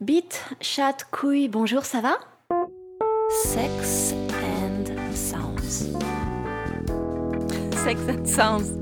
Bite, 0.00 0.42
chat, 0.62 0.96
couille, 1.10 1.48
bonjour, 1.48 1.84
ça 1.84 2.00
va? 2.00 2.18
Sex 3.44 4.14
and 4.32 4.86
Sounds. 5.14 5.90
Sex 7.84 8.00
and 8.08 8.24
Sounds. 8.24 8.78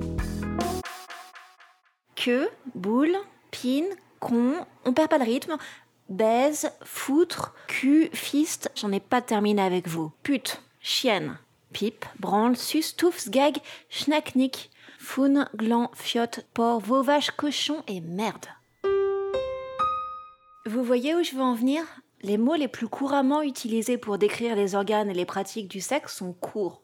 Que, 2.14 2.48
boule, 2.76 3.16
pin, 3.50 3.86
con, 4.20 4.64
on 4.84 4.92
perd 4.92 5.10
pas 5.10 5.18
le 5.18 5.24
rythme. 5.24 5.56
Baise, 6.08 6.70
foutre, 6.84 7.52
cul, 7.66 8.10
fist, 8.12 8.70
j'en 8.76 8.92
ai 8.92 9.00
pas 9.00 9.20
terminé 9.20 9.60
avec 9.60 9.88
vous. 9.88 10.12
Pute, 10.22 10.62
chienne, 10.80 11.36
pipe, 11.72 12.04
branle, 12.20 12.56
sus, 12.56 12.94
toufs, 12.96 13.28
gag, 13.28 13.58
schnacknick, 13.90 14.70
foun, 15.00 15.48
gland, 15.56 15.90
fiotte, 15.94 16.46
porc, 16.54 16.80
vache, 17.02 17.32
cochon 17.32 17.82
et 17.88 18.00
merde. 18.00 18.46
Vous 20.68 20.84
voyez 20.84 21.14
où 21.14 21.22
je 21.22 21.34
veux 21.34 21.40
en 21.40 21.54
venir? 21.54 21.82
Les 22.20 22.36
mots 22.36 22.54
les 22.54 22.68
plus 22.68 22.88
couramment 22.88 23.40
utilisés 23.40 23.96
pour 23.96 24.18
décrire 24.18 24.54
les 24.54 24.74
organes 24.74 25.08
et 25.08 25.14
les 25.14 25.24
pratiques 25.24 25.68
du 25.68 25.80
sexe 25.80 26.16
sont 26.16 26.34
courts. 26.34 26.82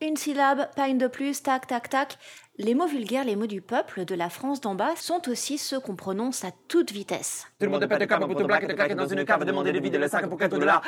Une 0.00 0.16
syllabe, 0.16 0.68
pas 0.76 0.86
une 0.86 0.98
de 0.98 1.08
plus, 1.08 1.42
tac, 1.42 1.66
tac, 1.66 1.88
tac. 1.88 2.16
Les 2.58 2.76
mots 2.76 2.86
vulgaires, 2.86 3.24
les 3.24 3.34
mots 3.34 3.48
du 3.48 3.60
peuple, 3.60 4.04
de 4.04 4.14
la 4.14 4.30
France 4.30 4.60
d'en 4.60 4.76
bas, 4.76 4.94
sont 4.94 5.28
aussi 5.28 5.58
ceux 5.58 5.80
qu'on 5.80 5.96
prononce 5.96 6.44
à 6.44 6.52
toute 6.68 6.92
vitesse. 6.92 7.48
Tout 7.58 7.66
le 7.66 7.72
monde 7.72 7.84
pète 7.88 7.98
te 7.98 8.04
claque 8.04 8.94
dans 8.94 9.08
une 9.08 9.24
cave, 9.24 9.44
demander 9.44 9.72
de 9.72 9.80
vider 9.80 9.98
le 9.98 10.06
sac 10.06 10.28
pour 10.28 10.38
4 10.38 10.56
dollars. 10.56 10.82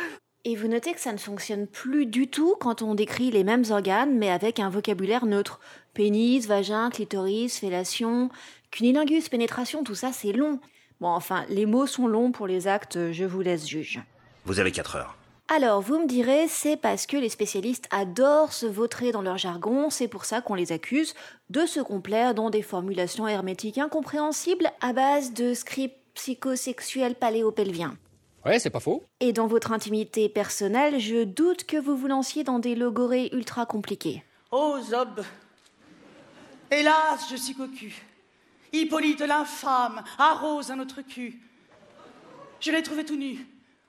Et 0.45 0.55
vous 0.55 0.69
notez 0.69 0.93
que 0.93 1.01
ça 1.01 1.13
ne 1.13 1.19
fonctionne 1.19 1.67
plus 1.67 2.07
du 2.07 2.29
tout 2.29 2.55
quand 2.61 2.81
on 2.81 2.95
décrit 2.95 3.33
les 3.33 3.43
mêmes 3.43 3.65
organes, 3.71 4.17
mais 4.17 4.31
avec 4.31 4.61
un 4.61 4.71
vocabulaire 4.71 5.27
neutre. 5.27 5.59
Pénis, 5.95 6.47
vagin, 6.47 6.91
clitoris, 6.91 7.59
fellation, 7.59 8.31
cunilingus, 8.71 9.29
pénétration, 9.29 9.83
tout 9.83 9.97
ça 9.97 10.13
c'est 10.13 10.33
long. 10.33 10.61
Bon, 11.01 11.09
enfin, 11.09 11.45
les 11.49 11.67
mots 11.67 11.87
sont 11.87 12.07
longs 12.07 12.33
pour 12.33 12.47
les 12.47 12.69
actes, 12.69 13.13
je 13.13 13.25
vous 13.25 13.41
laisse 13.43 13.67
juge. 13.67 14.01
Vous 14.45 14.61
avez 14.61 14.73
4 14.73 14.97
heures. 14.97 15.17
Alors, 15.49 15.81
vous 15.81 16.01
me 16.01 16.09
direz, 16.09 16.49
c'est 16.49 16.77
parce 16.77 17.07
que 17.07 17.17
les 17.17 17.29
spécialistes 17.29 17.87
adorent 17.93 18.53
se 18.53 18.67
vautrer 18.67 19.13
dans 19.13 19.23
leur 19.23 19.39
jargon, 19.39 19.91
c'est 19.91 20.09
pour 20.09 20.25
ça 20.25 20.41
qu'on 20.41 20.55
les 20.55 20.73
accuse 20.73 21.15
de 21.51 21.67
se 21.67 21.79
complaire 21.79 22.35
dans 22.35 22.51
des 22.51 22.63
formulations 22.63 23.29
hermétiques 23.29 23.79
incompréhensibles 23.79 24.73
à 24.81 24.93
base 24.93 25.35
de 25.35 25.55
scripts 25.55 25.99
psychosexuels 26.15 27.15
paléopelviens. 27.15 27.97
Ouais, 28.45 28.59
c'est 28.59 28.71
pas 28.71 28.81
faux. 28.81 29.05
Et 29.21 29.33
dans 29.33 29.47
votre 29.47 29.71
intimité 29.73 30.29
personnelle, 30.29 30.99
je 30.99 31.23
doute 31.25 31.65
que 31.65 31.77
vous 31.77 31.97
vous 31.97 32.09
lanciez 32.09 32.43
dans 32.43 32.59
des 32.59 32.75
logorées 32.75 33.29
ultra 33.33 33.67
compliqués. 33.67 34.25
Oh, 34.51 34.79
Zob 34.83 35.23
Hélas, 36.71 37.29
je 37.31 37.37
suis 37.37 37.55
cocu. 37.55 38.03
Hippolyte 38.73 39.21
l'infâme 39.21 40.03
arrose 40.19 40.71
un 40.71 40.81
autre 40.81 41.03
cul. 41.03 41.41
Je 42.61 42.71
l'ai 42.71 42.83
trouvé 42.83 43.05
tout 43.05 43.17
nu, 43.17 43.47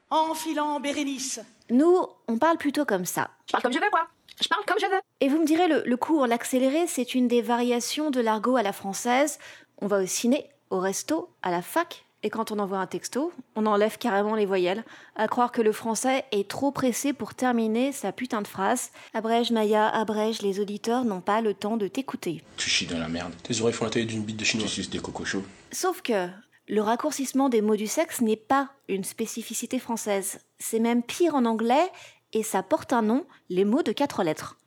enfilant 0.09 0.79
Bérénice. 0.79 1.39
Nous, 1.69 2.07
on 2.27 2.37
parle 2.37 2.57
plutôt 2.57 2.85
comme 2.85 3.05
ça. 3.05 3.29
Je 3.47 3.51
parle 3.51 3.63
comme 3.63 3.73
je 3.73 3.79
veux, 3.79 3.89
quoi. 3.89 4.07
Je 4.41 4.47
parle 4.47 4.65
comme 4.65 4.79
je 4.79 4.85
veux. 4.85 5.01
Et 5.19 5.29
vous 5.29 5.39
me 5.39 5.45
direz, 5.45 5.67
le, 5.67 5.83
le 5.85 5.97
court, 5.97 6.27
l'accéléré, 6.27 6.85
c'est 6.87 7.15
une 7.15 7.27
des 7.27 7.41
variations 7.41 8.11
de 8.11 8.21
l'argot 8.21 8.55
à 8.55 8.63
la 8.63 8.73
française. 8.73 9.39
On 9.81 9.87
va 9.87 10.01
au 10.01 10.05
ciné, 10.05 10.49
au 10.69 10.79
resto, 10.79 11.29
à 11.41 11.51
la 11.51 11.61
fac, 11.61 12.05
et 12.27 12.29
quand 12.29 12.51
on 12.51 12.59
envoie 12.59 12.79
un 12.79 12.87
texto, 12.87 13.31
on 13.55 13.65
enlève 13.65 13.97
carrément 13.97 14.35
les 14.35 14.45
voyelles, 14.45 14.83
à 15.15 15.29
croire 15.29 15.53
que 15.53 15.61
le 15.61 15.71
français 15.71 16.25
est 16.33 16.49
trop 16.49 16.71
pressé 16.71 17.13
pour 17.13 17.35
terminer 17.35 17.93
sa 17.93 18.11
putain 18.11 18.41
de 18.41 18.47
phrase. 18.47 18.91
Abrège 19.13 19.51
Maya, 19.51 19.87
abrège, 19.87 20.41
les 20.41 20.59
auditeurs 20.59 21.05
n'ont 21.05 21.21
pas 21.21 21.39
le 21.39 21.53
temps 21.53 21.77
de 21.77 21.87
t'écouter. 21.87 22.43
Tu 22.57 22.69
chies 22.69 22.85
dans 22.85 22.99
la 22.99 23.07
merde. 23.07 23.33
Tes 23.43 23.61
oreilles 23.61 23.73
font 23.73 23.85
la 23.85 23.91
taille 23.91 24.05
d'une 24.05 24.23
bite 24.23 24.35
de 24.35 24.43
Tu 24.43 24.49
chinois. 24.51 24.67
suces 24.67 24.89
des 24.89 24.99
cocos 24.99 25.23
chauds. 25.23 25.43
Sauf 25.71 26.01
que 26.01 26.27
le 26.67 26.81
raccourcissement 26.81 27.47
des 27.47 27.61
mots 27.61 27.77
du 27.77 27.87
sexe 27.87 28.19
n'est 28.19 28.35
pas 28.35 28.71
une 28.89 29.05
spécificité 29.05 29.79
française. 29.79 30.39
C'est 30.59 30.79
même 30.79 31.01
pire 31.01 31.33
en 31.33 31.45
anglais, 31.45 31.89
et 32.33 32.43
ça 32.43 32.61
porte 32.61 32.91
un 32.91 33.03
nom, 33.03 33.25
les 33.47 33.63
mots 33.63 33.83
de 33.83 33.93
quatre 33.93 34.21
lettres. 34.21 34.57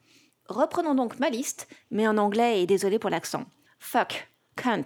Reprenons 0.47 0.95
donc 0.95 1.19
ma 1.19 1.29
liste, 1.29 1.67
mais 1.91 2.07
en 2.07 2.17
anglais 2.17 2.63
et 2.63 2.65
désolé 2.65 2.97
pour 2.97 3.11
l'accent. 3.11 3.45
Fuck, 3.77 4.31
cunt, 4.55 4.83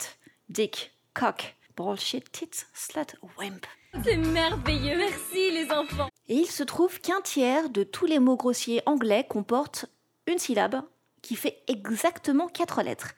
dick, 0.50 0.91
cock, 1.14 1.55
bullshit, 1.78 2.31
tits, 2.31 2.66
slut, 2.74 3.16
wimp. 3.38 3.66
C'est 4.03 4.18
merveilleux, 4.18 4.97
merci 4.97 5.52
les 5.52 5.72
enfants. 5.72 6.09
Et 6.28 6.36
il 6.36 6.47
se 6.47 6.63
trouve 6.63 7.00
qu'un 7.00 7.22
tiers 7.22 7.69
de 7.69 7.84
tous 7.84 8.06
les 8.06 8.19
mots 8.19 8.36
grossiers 8.36 8.81
anglais 8.86 9.25
comportent 9.28 9.85
une 10.28 10.38
syllabe 10.40 10.81
qui 11.22 11.35
fait 11.35 11.64
exactement 11.68 12.47
quatre 12.47 12.81
lettres. 12.81 13.14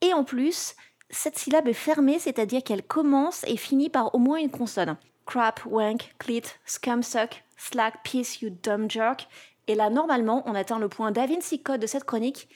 Et 0.00 0.12
en 0.12 0.24
plus, 0.24 0.74
cette 1.10 1.38
syllabe 1.38 1.68
est 1.68 1.74
fermée, 1.74 2.18
c'est-à-dire 2.18 2.62
qu'elle 2.62 2.82
commence 2.82 3.44
et 3.46 3.56
finit 3.56 3.90
par 3.90 4.14
au 4.14 4.18
moins 4.18 4.38
une 4.38 4.50
consonne. 4.50 4.96
Crap, 5.26 5.64
wank, 5.66 6.14
clit, 6.18 6.42
scumsuck, 6.64 7.44
slack, 7.56 8.02
piece, 8.02 8.40
you 8.40 8.50
dumb 8.62 8.90
jerk. 8.90 9.28
Et 9.68 9.74
là, 9.74 9.90
normalement, 9.90 10.42
on 10.46 10.54
atteint 10.54 10.78
le 10.78 10.88
point 10.88 11.12
Da 11.12 11.26
Vinci 11.26 11.62
Code 11.62 11.80
de 11.80 11.86
cette 11.86 12.04
chronique, 12.04 12.48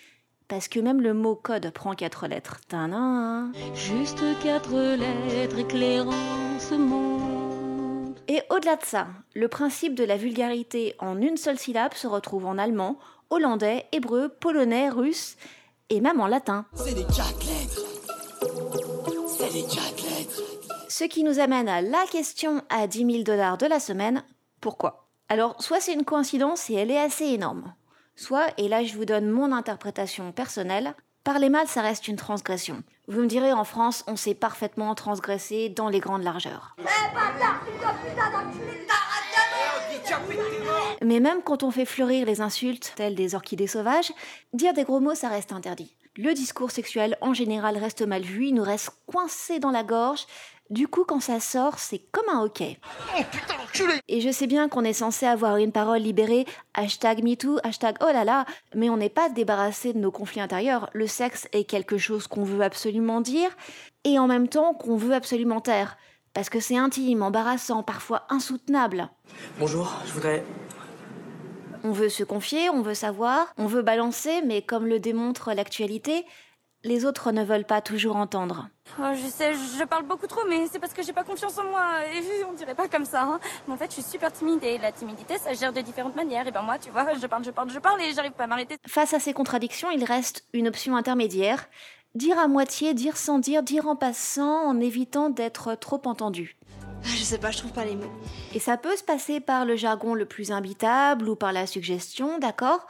parce 0.49 0.69
que 0.69 0.81
même 0.81 1.01
le 1.01 1.15
mot 1.15 1.34
code 1.34 1.71
prend 1.71 1.95
quatre 1.95 2.27
lettres. 2.27 2.61
Tadam. 2.69 3.53
Juste 3.75 4.23
quatre 4.43 4.75
lettres 4.97 5.59
éclairant 5.59 6.59
ce 6.59 6.75
monde. 6.75 8.17
Et 8.29 8.43
au-delà 8.51 8.77
de 8.77 8.84
ça, 8.84 9.07
le 9.34 9.49
principe 9.49 9.95
de 9.95 10.05
la 10.05 10.17
vulgarité 10.17 10.95
en 10.99 11.21
une 11.21 11.37
seule 11.37 11.59
syllabe 11.59 11.95
se 11.95 12.07
retrouve 12.07 12.47
en 12.47 12.59
allemand, 12.59 12.99
hollandais, 13.31 13.87
hébreu, 13.93 14.29
polonais, 14.29 14.89
russe 14.89 15.37
et 15.91 16.01
même 16.01 16.21
en 16.21 16.27
latin. 16.27 16.67
C'est 16.75 16.95
des 16.95 17.05
quatre 17.05 17.45
lettres. 17.47 17.84
C'est 19.28 19.53
des 19.53 19.63
quatre 19.63 20.03
lettres. 20.03 20.43
Ce 20.89 21.05
qui 21.05 21.23
nous 21.23 21.39
amène 21.39 21.69
à 21.69 21.83
la 21.83 22.05
question 22.11 22.63
à 22.69 22.87
10 22.87 22.99
000 22.99 23.23
dollars 23.23 23.59
de 23.59 23.67
la 23.67 23.78
semaine, 23.78 24.25
pourquoi? 24.61 25.09
Alors, 25.28 25.61
soit 25.61 25.81
c'est 25.81 25.93
une 25.93 26.05
coïncidence 26.05 26.71
et 26.71 26.75
elle 26.75 26.91
est 26.91 26.99
assez 26.99 27.27
énorme, 27.27 27.75
soit, 28.16 28.47
et 28.59 28.69
là 28.69 28.82
je 28.82 28.94
vous 28.94 29.04
donne 29.04 29.31
mon 29.31 29.53
interprétation 29.53 30.32
personnelle, 30.32 30.94
parler 31.22 31.49
mal 31.49 31.66
ça 31.69 31.82
reste 31.82 32.09
une 32.09 32.16
transgression. 32.16 32.82
Vous 33.09 33.21
me 33.21 33.27
direz, 33.27 33.53
en 33.53 33.65
France, 33.65 34.03
on 34.09 34.16
sait 34.16 34.34
parfaitement 34.34 34.94
transgresser 34.97 35.69
dans 35.69 35.88
les 35.88 36.00
grandes 36.00 36.25
largeurs. 36.25 36.75
Mais 41.03 41.21
même 41.21 41.43
quand 41.43 41.62
on 41.62 41.71
fait 41.71 41.84
fleurir 41.84 42.27
les 42.27 42.41
insultes, 42.41 42.93
telles 42.97 43.15
des 43.15 43.34
orchidées 43.34 43.66
sauvages, 43.66 44.12
dire 44.53 44.72
des 44.72 44.84
gros 44.84 45.00
mots, 45.00 45.15
ça 45.15 45.28
reste 45.28 45.53
interdit. 45.53 45.97
Le 46.19 46.32
discours 46.32 46.71
sexuel 46.71 47.19
en 47.21 47.34
général 47.34 47.77
reste 47.77 48.00
mal 48.00 48.22
vu, 48.22 48.47
il 48.47 48.54
nous 48.54 48.62
reste 48.62 48.91
coincé 49.06 49.59
dans 49.59 49.71
la 49.71 49.82
gorge. 49.82 50.27
Du 50.71 50.88
coup, 50.88 51.04
quand 51.04 51.21
ça 51.21 51.41
sort, 51.41 51.78
c'est 51.78 51.99
comme 52.10 52.25
un 52.32 52.41
hockey. 52.41 52.78
Et 54.09 54.22
je 54.22 54.32
sais 54.32 54.47
bien 54.47 54.71
qu'on 54.71 54.82
est 54.82 54.94
censé 54.94 55.27
avoir 55.27 55.59
une 55.59 55.72
parole 55.72 56.00
libérée, 56.00 56.47
hashtag 56.72 57.22
MeToo, 57.22 57.59
hashtag 57.62 57.97
oh 58.00 58.10
là 58.10 58.25
là, 58.25 58.47
mais 58.75 58.88
on 58.88 58.97
n'est 58.97 59.10
pas 59.10 59.28
débarrassé 59.28 59.93
de 59.93 59.99
nos 59.99 60.10
conflits 60.10 60.41
intérieurs. 60.41 60.88
Le 60.94 61.06
sexe 61.06 61.49
est 61.53 61.65
quelque 61.65 61.99
chose 61.99 62.27
qu'on 62.27 62.44
veut 62.44 62.62
absolument 62.62 63.21
dire, 63.21 63.50
et 64.04 64.19
en 64.19 64.27
même 64.27 64.48
temps 64.48 64.72
qu'on 64.72 64.97
veut 64.97 65.15
absolument 65.15 65.60
taire. 65.60 65.98
Parce 66.33 66.48
que 66.48 66.60
c'est 66.60 66.78
intime, 66.78 67.22
embarrassant, 67.22 67.83
parfois 67.83 68.25
insoutenable. 68.31 69.10
Bonjour, 69.59 69.93
je 70.06 70.12
voudrais. 70.12 70.44
On 71.87 71.93
veut 71.93 72.09
se 72.09 72.25
confier, 72.25 72.69
on 72.69 72.83
veut 72.83 72.95
savoir, 72.95 73.55
on 73.59 73.67
veut 73.67 73.83
balancer, 73.83 74.43
mais 74.45 74.61
comme 74.61 74.87
le 74.89 74.99
démontre 74.99 75.53
l'actualité, 75.55 76.27
les 76.83 77.05
autres 77.05 77.31
ne 77.31 77.45
veulent 77.45 77.65
pas 77.65 77.81
toujours 77.81 78.17
entendre. 78.17 78.69
Oh, 78.99 79.05
je 79.15 79.29
sais, 79.29 79.53
je 79.55 79.85
parle 79.85 80.05
beaucoup 80.05 80.27
trop, 80.27 80.41
mais 80.49 80.67
c'est 80.67 80.81
parce 80.81 80.93
que 80.93 81.05
j'ai 81.05 81.13
pas 81.13 81.23
confiance 81.23 81.57
en 81.59 81.63
moi. 81.63 81.85
Et 82.13 82.43
on 82.43 82.55
dirait 82.55 82.75
pas 82.75 82.89
comme 82.89 83.05
ça. 83.05 83.23
hein. 83.23 83.39
Mais 83.69 83.75
en 83.75 83.77
fait, 83.77 83.87
je 83.91 84.01
suis 84.01 84.03
super 84.03 84.33
timide 84.33 84.65
et 84.65 84.79
la 84.79 84.91
timidité, 84.91 85.39
ça 85.39 85.53
gère 85.55 85.73
de 85.73 85.81
différentes 85.81 86.17
manières. 86.17 86.49
Et 86.49 86.51
ben 86.51 86.63
moi, 86.63 86.77
tu 86.77 86.91
vois, 86.91 87.07
je 87.15 87.27
parle, 87.29 87.45
je 87.45 87.53
parle, 87.53 87.71
je 87.71 87.79
parle 87.79 88.03
et 88.03 88.13
j'arrive 88.13 88.33
pas 88.33 88.45
à 88.45 88.49
m'arrêter. 88.49 88.79
Face 88.89 89.15
à 89.15 89.21
ces 89.21 89.33
contradictions, 89.33 89.93
il 89.93 90.03
reste 90.03 90.45
une 90.55 90.67
option 90.67 90.97
intermédiaire. 90.97 91.69
Dire 92.17 92.37
à 92.37 92.49
moitié, 92.49 92.95
dire 92.95 93.17
sans 93.17 93.39
dire, 93.39 93.63
dire 93.63 93.87
en 93.87 93.95
passant, 93.95 94.67
en 94.67 94.81
évitant 94.81 95.31
d'être 95.31 95.77
trop 95.77 96.03
entendu. 96.05 96.57
Ah, 97.09 97.15
Je 97.17 97.22
sais 97.22 97.39
pas, 97.39 97.50
je 97.53 97.59
trouve 97.59 97.72
pas 97.72 97.84
les 97.84 97.94
mots. 97.94 98.11
Et 98.53 98.59
ça 98.59 98.77
peut 98.77 98.97
se 98.97 99.04
passer 99.04 99.39
par 99.41 99.65
le 99.65 99.77
jargon 99.77 100.15
le 100.15 100.27
plus 100.27 100.51
imbitable 100.51 101.28
ou 101.28 101.36
par 101.36 101.53
la 101.53 101.66
suggestion, 101.66 102.39
d'accord? 102.39 102.86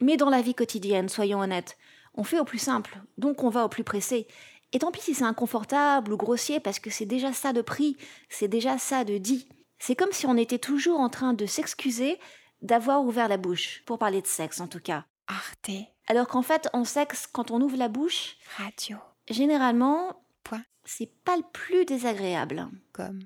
Mais 0.00 0.16
dans 0.16 0.30
la 0.30 0.40
vie 0.40 0.54
quotidienne, 0.54 1.08
soyons 1.10 1.40
honnêtes, 1.40 1.76
on 2.14 2.24
fait 2.24 2.40
au 2.40 2.44
plus 2.44 2.58
simple, 2.58 2.98
donc 3.18 3.44
on 3.44 3.50
va 3.50 3.64
au 3.64 3.68
plus 3.68 3.84
pressé. 3.84 4.26
Et 4.72 4.78
tant 4.78 4.90
pis 4.90 5.00
si 5.02 5.14
c'est 5.14 5.24
inconfortable 5.24 6.12
ou 6.12 6.16
grossier, 6.16 6.58
parce 6.58 6.78
que 6.78 6.88
c'est 6.90 7.04
déjà 7.06 7.32
ça 7.32 7.52
de 7.52 7.60
pris, 7.60 7.96
c'est 8.30 8.48
déjà 8.48 8.78
ça 8.78 9.04
de 9.04 9.18
dit. 9.18 9.48
C'est 9.78 9.96
comme 9.96 10.12
si 10.12 10.26
on 10.26 10.36
était 10.36 10.58
toujours 10.58 11.00
en 11.00 11.08
train 11.10 11.34
de 11.34 11.44
s'excuser 11.46 12.18
d'avoir 12.62 13.02
ouvert 13.02 13.28
la 13.28 13.36
bouche, 13.36 13.82
pour 13.84 13.98
parler 13.98 14.22
de 14.22 14.26
sexe 14.26 14.60
en 14.60 14.68
tout 14.68 14.80
cas. 14.80 15.04
Arte 15.26 15.70
Alors 16.08 16.28
qu'en 16.28 16.42
fait, 16.42 16.68
en 16.72 16.84
sexe, 16.84 17.26
quand 17.26 17.50
on 17.50 17.60
ouvre 17.60 17.76
la 17.76 17.88
bouche, 17.88 18.36
Radio 18.56 18.96
généralement, 19.28 20.22
Point. 20.44 20.64
c'est 20.84 21.12
pas 21.24 21.36
le 21.36 21.44
plus 21.52 21.84
désagréable. 21.84 22.68
comme 22.92 23.20